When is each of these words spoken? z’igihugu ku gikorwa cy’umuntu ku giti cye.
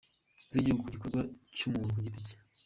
z’igihugu 0.51 0.83
ku 0.83 0.89
gikorwa 0.93 1.21
cy’umuntu 1.55 1.91
ku 1.95 1.99
giti 2.05 2.21
cye. 2.27 2.35